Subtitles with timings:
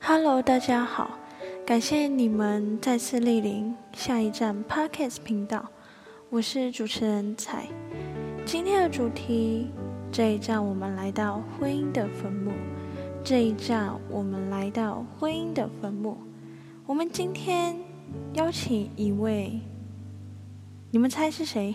[0.00, 1.18] Hello，大家好，
[1.64, 5.64] 感谢你们再次莅临下一站 Parkes 频道，
[6.28, 7.66] 我是主持人彩。
[8.44, 9.70] 今天的主题，
[10.12, 12.52] 这一站我们来到婚姻的坟墓。
[13.22, 16.18] 这一站我们来到婚姻的坟墓。
[16.84, 17.76] 我们今天
[18.34, 19.60] 邀请一位，
[20.90, 21.74] 你们猜是谁？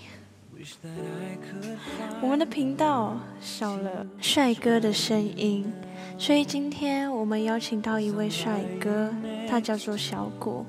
[2.21, 5.71] 我们的频道少了帅哥的声音。
[6.17, 9.09] 所以今天我们邀请到一位帅哥，
[9.47, 10.65] 他叫做小谷，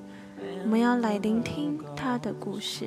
[0.63, 2.87] 我们要来聆听他的故事。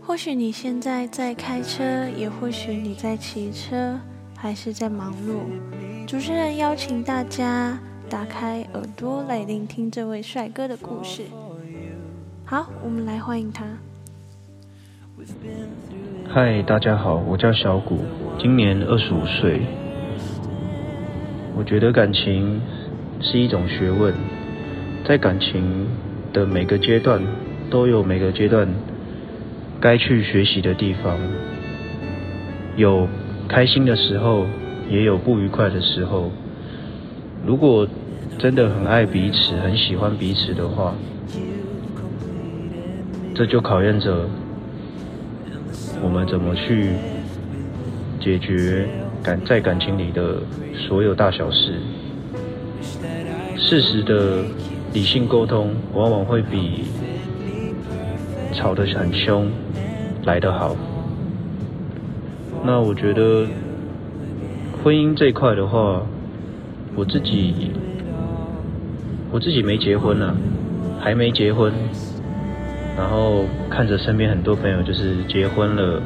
[0.00, 3.98] 或许你现在在开车，也或许你在骑车，
[4.34, 6.06] 还是在忙碌。
[6.06, 7.78] 主持人邀请大家
[8.08, 11.24] 打开耳朵来聆听这位帅哥的故事。
[12.46, 13.66] 好，我们来欢迎他。
[16.26, 17.98] 嗨，大家好，我叫小谷，
[18.40, 19.60] 今年二十五岁。
[21.58, 22.60] 我觉得感情
[23.20, 24.14] 是一种学问，
[25.04, 25.88] 在感情
[26.32, 27.20] 的每个阶段
[27.68, 28.68] 都有每个阶段
[29.80, 31.18] 该去学习的地方，
[32.76, 33.08] 有
[33.48, 34.46] 开心的时候，
[34.88, 36.30] 也有不愉快的时候。
[37.44, 37.88] 如果
[38.38, 40.94] 真的很爱彼此，很喜欢彼此的话，
[43.34, 44.28] 这就考验着
[46.00, 46.92] 我们怎么去
[48.20, 48.86] 解决。
[49.22, 50.36] 感在感情里的
[50.74, 51.74] 所有大小事，
[53.56, 54.44] 适时的
[54.92, 56.84] 理性沟通，往往会比
[58.54, 59.50] 吵得很凶
[60.24, 60.74] 来得好。
[62.64, 63.46] 那我觉得
[64.82, 66.02] 婚姻这一块的话，
[66.94, 67.70] 我自己
[69.30, 70.34] 我自己没结婚啊，
[70.98, 71.72] 还没结婚，
[72.96, 76.00] 然后看着身边很多朋友就是结婚了，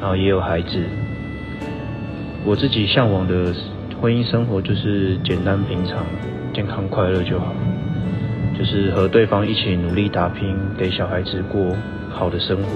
[0.00, 0.82] 然后也有孩子。
[2.48, 3.54] 我自己向往的
[4.00, 6.06] 婚姻生活就是简单平常、
[6.54, 7.52] 健康快乐就好，
[8.58, 11.76] 就是和对方一起努力打拼，给小孩子过
[12.08, 12.70] 好的生活。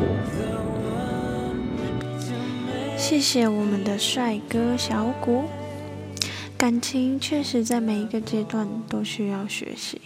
[2.98, 5.44] 谢谢我们的帅哥小谷。
[6.58, 9.98] 感情确实在每一个阶段都需要学习，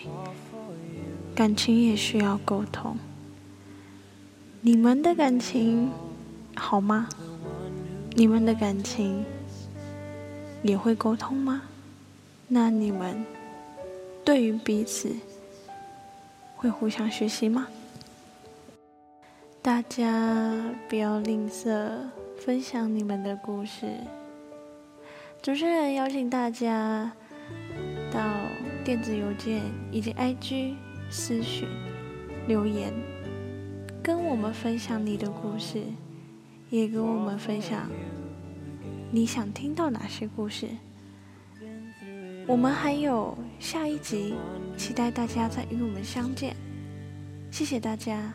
[1.35, 2.97] 感情也需要沟通。
[4.61, 5.91] 你们的感情
[6.55, 7.09] 好吗？
[8.15, 9.25] 你们的感情？
[10.67, 11.63] 也会沟通吗？
[12.49, 13.25] 那你们
[14.25, 15.15] 对于彼此
[16.57, 17.69] 会互相学习吗？
[19.63, 20.55] 大家
[20.89, 21.91] 不要吝啬
[22.39, 23.87] 分享你们的故事。
[25.43, 27.13] 主持人邀请大家
[28.13, 28.21] 到
[28.85, 29.63] 电子邮件
[29.93, 30.75] 以及 IG
[31.11, 31.69] 私讯
[32.49, 32.93] 留言，
[34.03, 35.83] 跟我们分享你的故事，
[36.71, 37.89] 也跟我们分享。
[39.11, 40.69] 你想听到哪些故事？
[42.47, 44.35] 我们还有下一集，
[44.77, 46.55] 期待大家再与我们相见。
[47.51, 48.33] 谢谢大家。